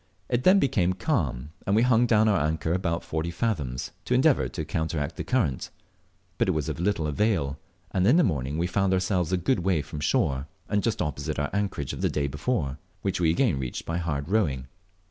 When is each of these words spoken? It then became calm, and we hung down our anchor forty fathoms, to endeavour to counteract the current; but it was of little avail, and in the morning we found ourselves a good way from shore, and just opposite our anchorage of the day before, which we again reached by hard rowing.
It 0.29 0.43
then 0.43 0.57
became 0.57 0.93
calm, 0.93 1.51
and 1.67 1.75
we 1.75 1.83
hung 1.83 2.07
down 2.07 2.27
our 2.27 2.41
anchor 2.43 2.75
forty 3.01 3.29
fathoms, 3.29 3.91
to 4.05 4.15
endeavour 4.15 4.49
to 4.49 4.65
counteract 4.65 5.15
the 5.15 5.23
current; 5.23 5.69
but 6.39 6.47
it 6.47 6.53
was 6.53 6.67
of 6.67 6.79
little 6.79 7.05
avail, 7.05 7.59
and 7.91 8.07
in 8.07 8.17
the 8.17 8.23
morning 8.23 8.57
we 8.57 8.65
found 8.65 8.93
ourselves 8.95 9.31
a 9.31 9.37
good 9.37 9.59
way 9.59 9.83
from 9.83 9.99
shore, 9.99 10.47
and 10.67 10.81
just 10.81 11.03
opposite 11.03 11.37
our 11.37 11.51
anchorage 11.53 11.93
of 11.93 12.01
the 12.01 12.09
day 12.09 12.25
before, 12.25 12.79
which 13.03 13.21
we 13.21 13.29
again 13.29 13.59
reached 13.59 13.85
by 13.85 13.97
hard 13.99 14.27
rowing. 14.27 14.65